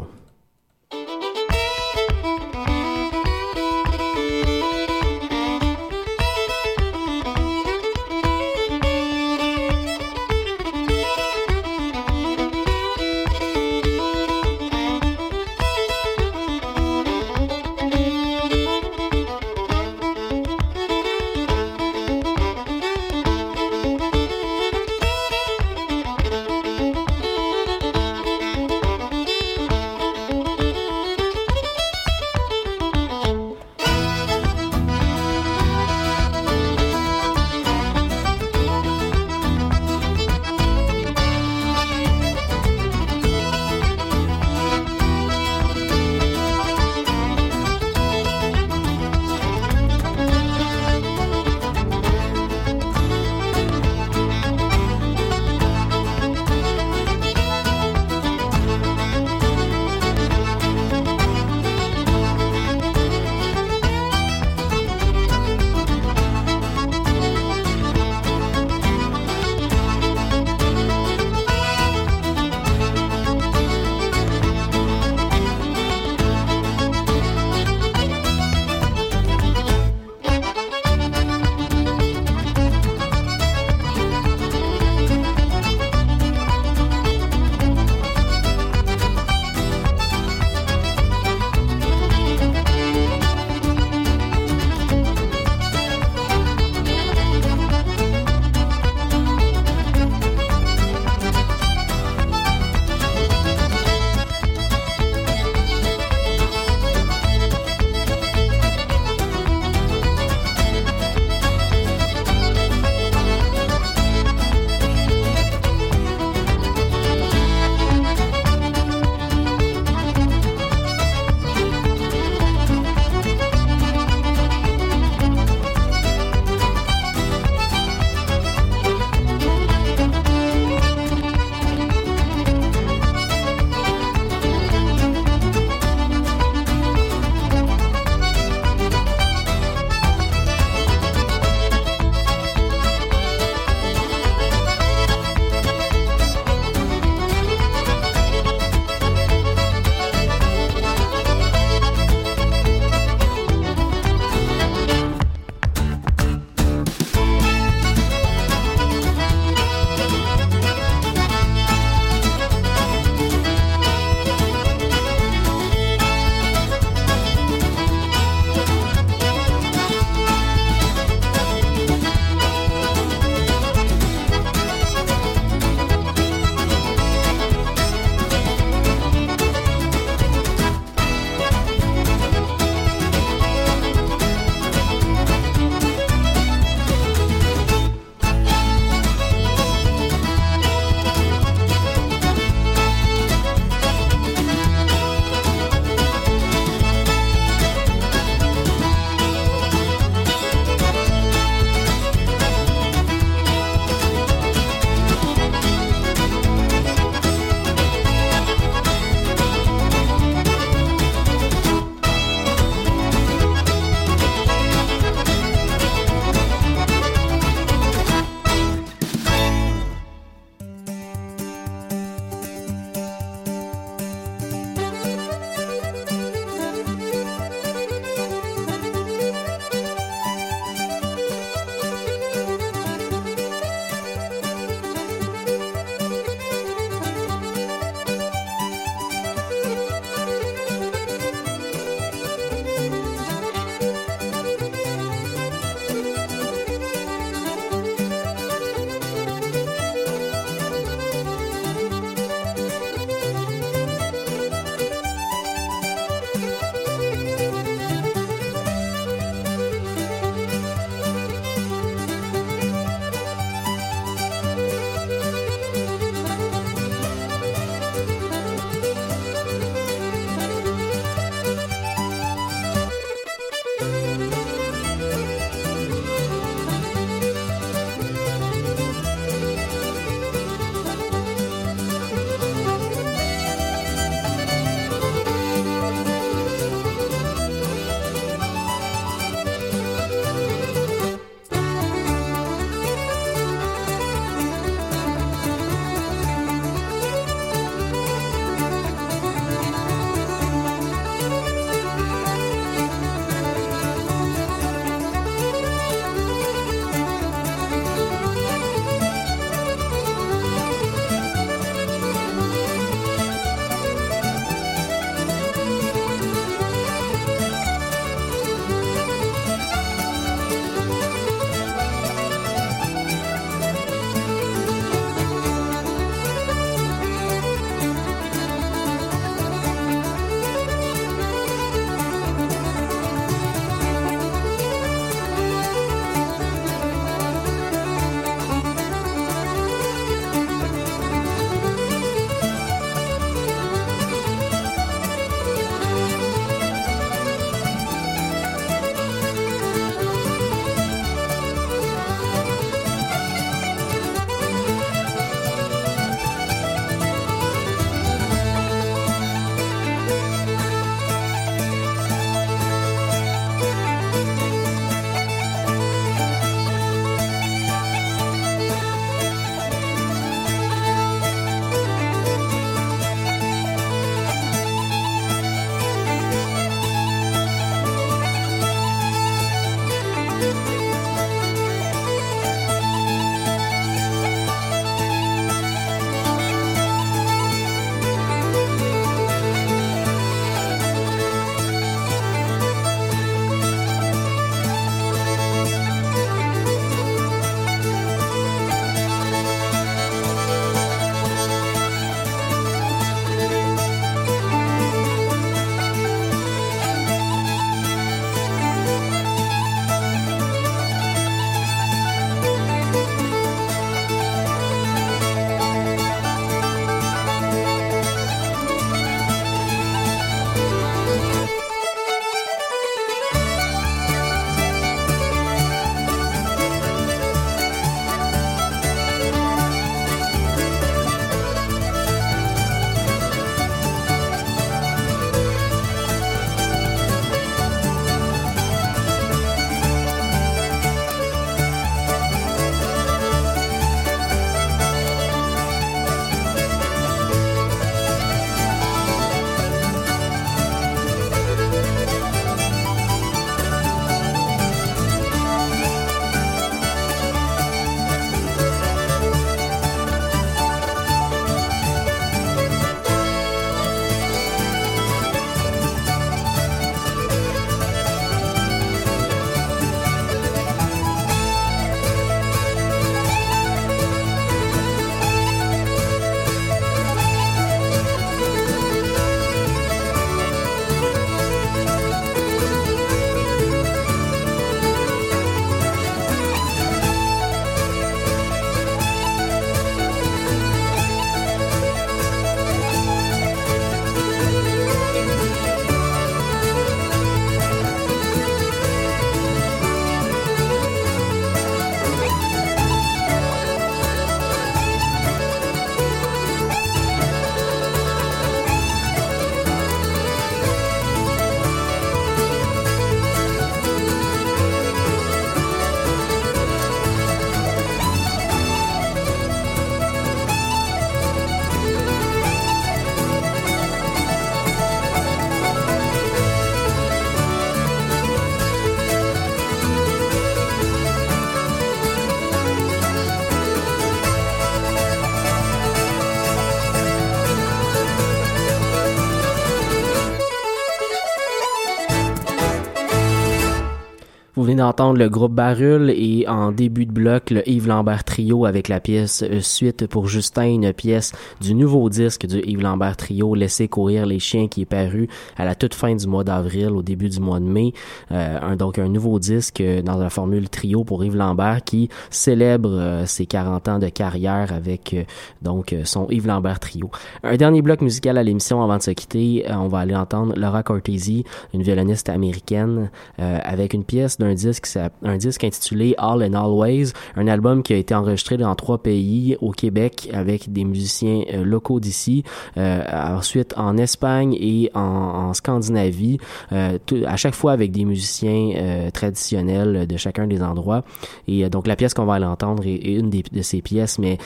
D'entendre 544.93 545.18
le 545.18 545.30
groupe 545.30 545.55
Barul 545.55 546.11
et 546.11 546.47
en 546.47 546.70
début 546.70 547.07
de 547.07 547.12
bloc, 547.12 547.49
le 547.49 547.66
Yves 547.66 547.88
Lambert 547.88 548.24
Trio 548.24 548.66
avec 548.66 548.88
la 548.88 549.01
pièce 549.01 549.43
euh, 549.43 549.61
Suite 549.61 550.07
pour 550.07 550.28
Justin, 550.28 550.66
une 550.66 550.93
pièce 550.93 551.32
du 551.62 551.74
nouveau 551.74 552.11
disque 552.11 552.45
du 552.45 552.61
Yves 552.61 552.82
Lambert 552.82 553.16
Trio, 553.16 553.55
Laissez 553.55 553.88
courir 553.88 554.26
les 554.26 554.38
chiens, 554.38 554.68
qui 554.68 554.82
est 554.82 554.86
paru 554.86 555.28
à 555.57 555.64
la 555.64 555.74
toute 555.74 555.95
fin 555.95 556.14
du 556.14 556.26
mois 556.26 556.45
d'avril, 556.45 556.90
au 556.90 557.01
début 557.01 557.30
du 557.30 557.40
mois 557.40 557.59
de 557.59 557.64
mai. 557.64 557.95
Euh, 558.32 558.76
donc 558.76 558.99
un 558.99 559.09
nouveau 559.09 559.38
disque 559.38 559.82
dans 560.05 560.18
la 560.18 560.28
formule 560.28 560.68
trio 560.68 561.05
pour 561.05 561.24
Yves 561.24 561.36
Lambert 561.36 561.84
qui 561.84 562.11
célèbre 562.28 562.90
euh, 562.93 563.24
ses 563.24 563.47
40 563.47 563.88
ans 563.88 563.99
de 563.99 564.11
carrière 564.11 564.74
avec 564.74 565.16
donc 565.62 565.97
son 566.05 566.26
Yves 566.28 566.47
Lambert 566.47 566.80
Trio. 566.80 567.11
Un 567.43 567.57
dernier 567.57 567.80
bloc 567.80 568.03
musical 568.03 568.36
à 568.36 568.43
l'émission 568.43 568.82
avant 568.82 568.99
de 568.99 569.03
se 569.03 569.12
quitter, 569.12 569.64
on 569.70 569.88
va 569.88 570.01
aller 570.01 570.14
entendre 570.14 570.53
Laura 570.55 570.82
Cortese, 570.82 571.45
une 571.72 571.82
violoniste 571.82 572.28
américaine, 572.28 573.11
avec 573.38 573.95
une 573.95 574.05
pièce 574.05 574.36
d'un 574.36 574.53
disque, 574.53 574.82
un 575.22 575.37
disque 575.37 575.64
intitulé 575.64 576.14
All 576.18 576.43
and 576.43 576.55
Always, 576.55 577.12
un 577.37 577.47
album 577.47 577.83
qui 577.83 577.93
a 577.93 577.97
été 577.97 578.14
enregistré 578.14 578.57
dans 578.57 578.74
trois 578.74 578.99
pays, 578.99 579.57
au 579.61 579.70
Québec 579.70 580.28
avec 580.33 580.72
des 580.72 580.85
musiciens 580.85 581.43
euh, 581.53 581.64
locaux 581.64 582.01
d'ici, 582.01 582.45
euh, 582.76 583.03
ensuite 583.37 583.74
en 583.76 583.97
Espagne 583.97 584.57
et 584.61 584.91
en, 584.95 585.53
Scandinavie, 585.55 586.39
euh, 586.72 586.99
à 587.26 587.37
chaque 587.37 587.55
fois 587.55 587.72
avec 587.72 587.93
des 587.93 588.05
musiciens 588.05 589.11
traditionnels 589.12 590.07
de 590.07 590.16
chacun 590.16 590.47
des 590.47 590.62
endroits. 590.62 591.05
Et 591.47 591.68
donc 591.68 591.87
la 591.87 591.97
pièce 591.97 592.14
qu'on 592.14 592.24
va 592.24 592.35
aller 592.35 592.47
entendre 592.47 592.87
est, 592.87 592.97
une 592.97 593.30
de 593.30 593.62
ces 593.62 593.83
pièces, 593.83 594.18
mais 594.18 594.39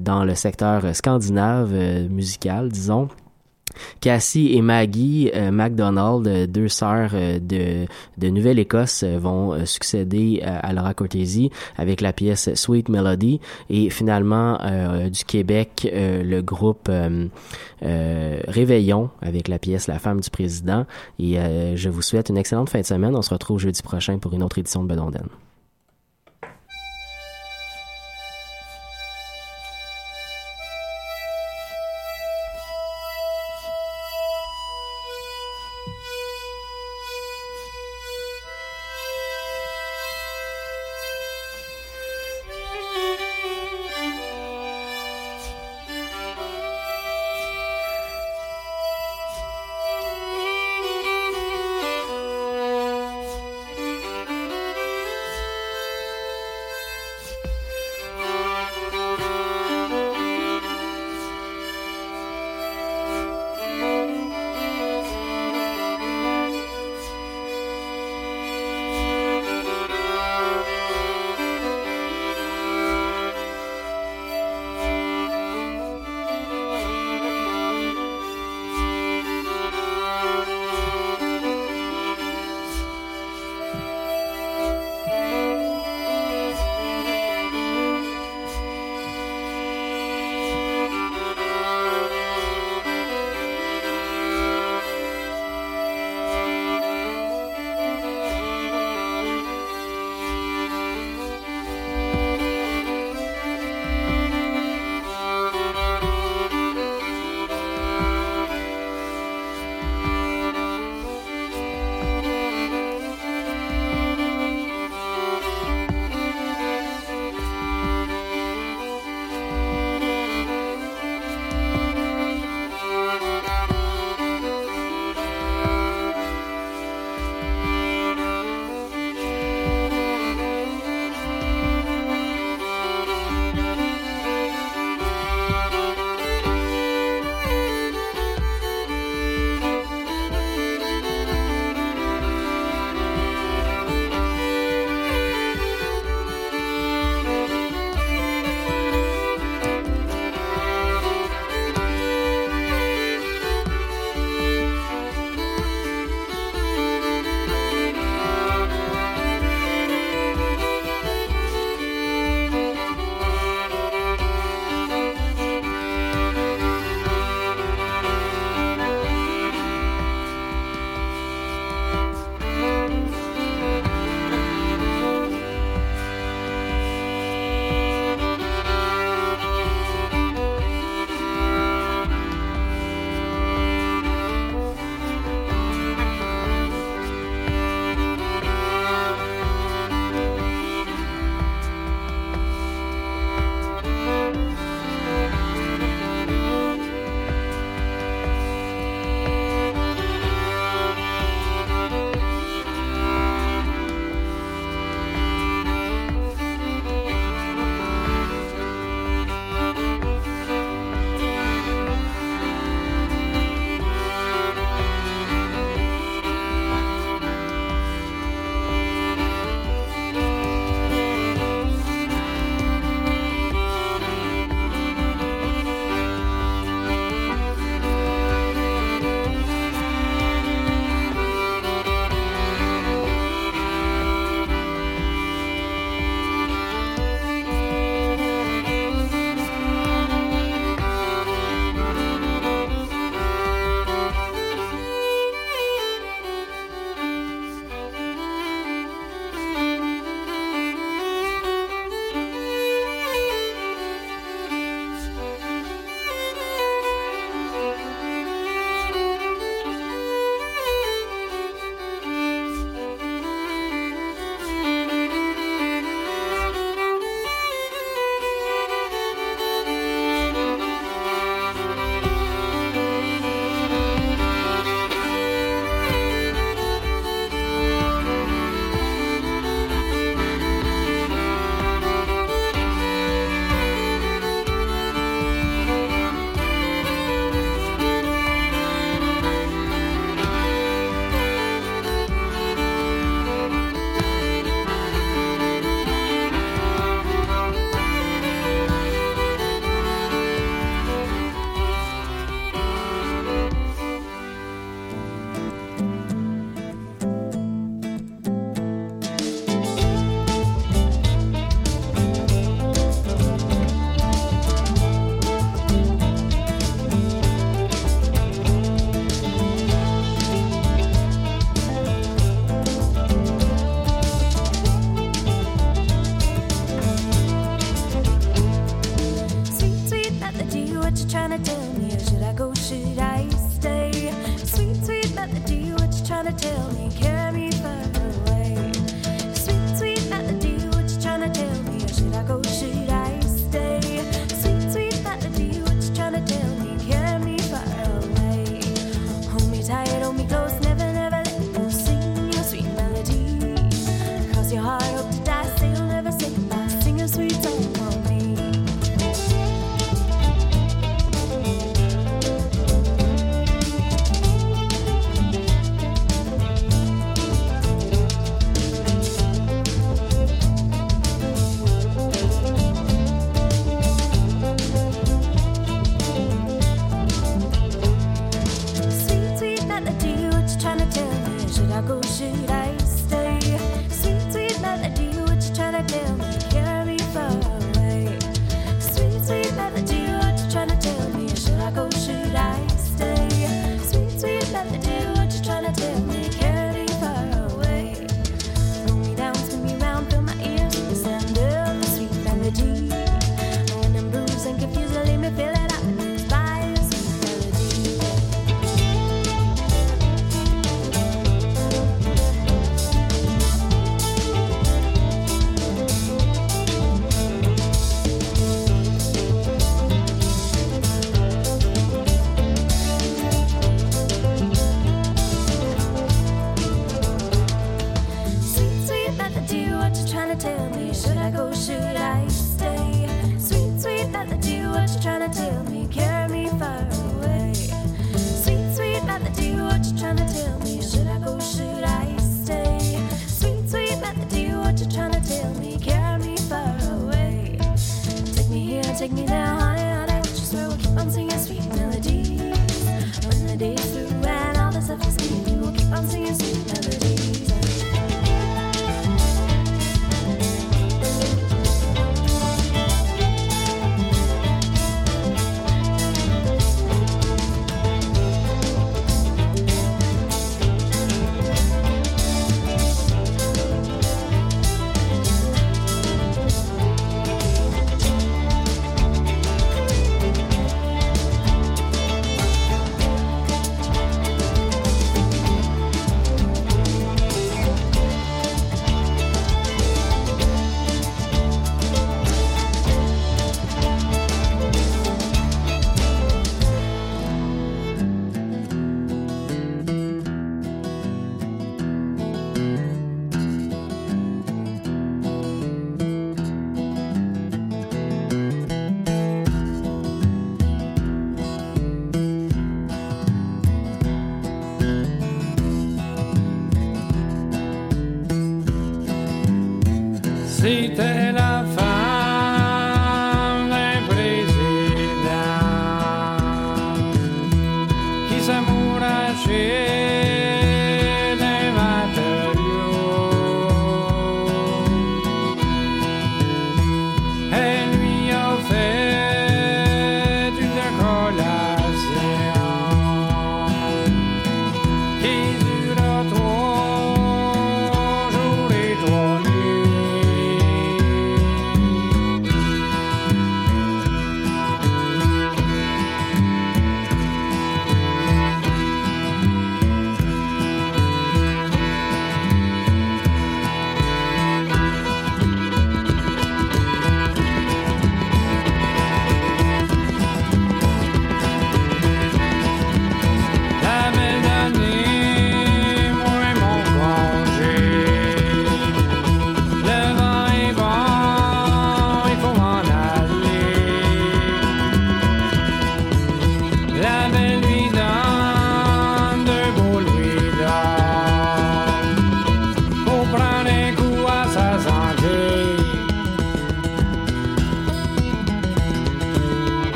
dans 0.00 0.24
le 0.24 0.34
secteur 0.34 0.94
scandinave 0.94 1.72
musical, 2.08 2.70
disons. 2.70 3.08
Cassie 4.00 4.54
et 4.54 4.62
Maggie 4.62 5.30
euh, 5.34 5.50
MacDonald, 5.50 6.26
euh, 6.26 6.46
deux 6.46 6.68
sœurs 6.68 7.10
euh, 7.14 7.38
de, 7.38 8.28
Nouvelle-Écosse, 8.28 9.04
vont 9.04 9.64
succéder 9.66 10.42
à 10.42 10.72
Laura 10.72 10.94
Cortese 10.94 11.48
avec 11.76 12.00
la 12.00 12.12
pièce 12.12 12.52
Sweet 12.54 12.88
Melody 12.88 13.40
et 13.70 13.90
finalement 13.90 14.58
du 15.08 15.24
Québec 15.24 15.88
le 15.92 16.40
groupe 16.40 16.90
Réveillon 17.82 19.10
avec 19.20 19.48
la 19.48 19.58
pièce 19.58 19.86
La 19.86 19.98
femme 19.98 20.20
du 20.20 20.30
président 20.30 20.86
et 21.18 21.36
je 21.76 21.88
vous 21.88 22.02
souhaite 22.02 22.30
une 22.30 22.38
excellente 22.38 22.70
fin 22.70 22.80
de 22.80 22.86
semaine. 22.86 23.14
On 23.14 23.22
se 23.22 23.32
retrouve 23.32 23.60
jeudi 23.60 23.82
prochain 23.82 24.18
pour 24.18 24.32
une 24.32 24.42
autre 24.42 24.58
édition 24.58 24.82
de 24.82 24.88
Bedonden. 24.88 25.28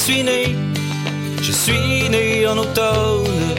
Suis 0.00 0.22
né, 0.22 0.56
je 1.42 1.52
suis 1.52 2.08
né 2.08 2.46
en 2.46 2.56
automne, 2.56 3.54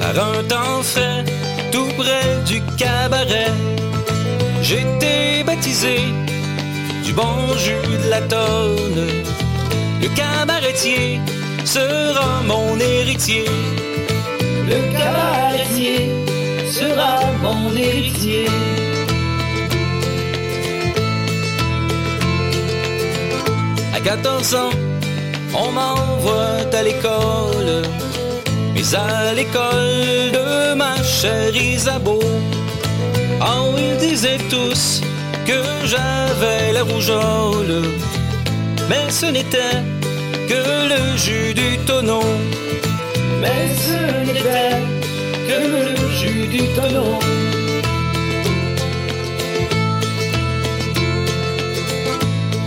par 0.00 0.16
un 0.30 0.42
temps 0.44 0.82
fait, 0.82 1.24
tout 1.70 1.90
près 1.98 2.28
du 2.46 2.62
cabaret. 2.78 3.52
J'étais 4.62 5.44
baptisé 5.44 5.96
du 7.04 7.12
bon 7.12 7.36
jus 7.58 7.96
de 8.04 8.08
la 8.08 8.22
tonne. 8.22 9.08
Le 10.00 10.08
cabaretier 10.20 11.20
sera 11.66 12.30
mon 12.46 12.78
héritier. 12.80 13.44
Le 14.70 14.78
cabaretier 14.98 16.08
sera 16.78 17.12
mon 17.42 17.76
héritier. 17.76 18.46
À 23.94 24.00
14 24.00 24.54
ans, 24.54 24.70
on 25.54 25.70
m'envoie 25.72 26.60
à 26.72 26.82
l'école. 26.82 27.82
Mais 28.74 28.94
à 28.94 29.34
l'école 29.34 30.32
de 30.32 30.74
ma 30.74 30.96
chère 31.02 31.54
Isabeau, 31.54 32.20
oh, 33.40 33.74
ils 33.78 33.96
disaient 33.98 34.42
tous 34.50 35.00
que 35.46 35.62
j'avais 35.84 36.72
la 36.72 36.82
rougeole. 36.82 37.82
Mais 38.88 39.10
ce 39.10 39.26
n'était 39.26 39.78
que 40.48 40.62
le 40.92 41.16
jus 41.16 41.54
du 41.54 41.78
tonneau. 41.86 42.24
Mais 43.40 43.62
ce 43.86 44.26
n'était 44.26 44.76
que 45.48 45.58
le 45.74 45.84
jus 46.18 46.46
du 46.48 46.64
tonneau. 46.74 47.18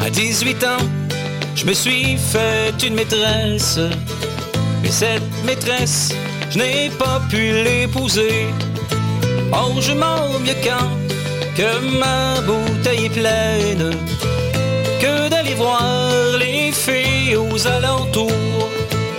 À 0.06 0.10
18 0.10 0.64
ans, 0.64 0.95
je 1.56 1.66
me 1.66 1.74
suis 1.74 2.18
fait 2.18 2.74
une 2.86 2.96
maîtresse. 2.96 3.80
Mais 4.84 4.92
cette 4.92 5.44
maîtresse, 5.46 6.14
je 6.52 6.58
n'ai 6.60 6.90
pas 7.00 7.22
pu 7.30 7.52
l'épouser. 7.64 8.48
Oh, 9.52 9.80
je 9.80 9.94
m'en 9.94 10.40
mieux 10.40 10.60
quand 10.64 10.90
que 11.56 11.98
ma 12.00 12.42
bouteille 12.42 13.06
est 13.06 13.10
pleine, 13.10 13.92
que 15.00 15.30
d'aller 15.30 15.54
voir 15.54 15.82
les 16.38 16.72
filles 16.72 17.38
aux 17.38 17.68
alentours, 17.68 18.70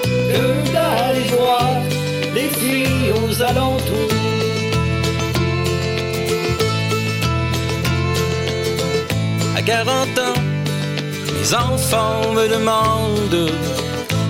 que 0.02 0.72
d'aller 0.72 1.26
voir 1.38 1.70
les 2.34 2.48
filles 2.48 3.12
aux 3.22 3.42
alentours. 3.42 4.12
À 9.56 9.62
40 9.62 10.18
ans, 10.18 10.45
enfants 11.54 12.32
me 12.32 12.48
demandent 12.48 13.50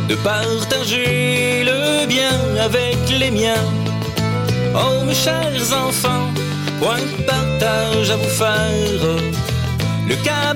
de 0.09 0.14
partager 0.17 1.64
le 1.64 2.07
bien 2.07 2.39
avec 2.62 2.97
les 3.09 3.31
miens. 3.31 3.67
Oh, 4.75 5.05
mes 5.05 5.14
chers 5.14 5.73
enfants, 5.73 6.29
point 6.81 6.99
de 6.99 7.23
partage 7.23 8.11
à 8.11 8.17
vous 8.17 8.29
faire. 8.29 9.03
Le 10.09 10.14
cabaret 10.17 10.47